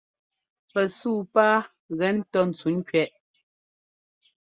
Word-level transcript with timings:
Pɛ 0.73 0.81
suu 0.97 1.19
pá 1.33 1.47
gɛ 1.97 2.07
ńtɔ́ 2.17 2.43
ntsuŋkẅɛʼ. 2.49 3.11